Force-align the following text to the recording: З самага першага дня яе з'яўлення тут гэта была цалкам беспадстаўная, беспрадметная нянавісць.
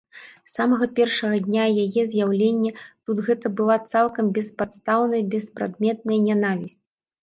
З 0.51 0.53
самага 0.57 0.87
першага 0.99 1.37
дня 1.49 1.65
яе 1.83 2.07
з'яўлення 2.15 2.71
тут 3.05 3.23
гэта 3.31 3.55
была 3.63 3.79
цалкам 3.93 4.35
беспадстаўная, 4.41 5.23
беспрадметная 5.39 6.23
нянавісць. 6.31 6.81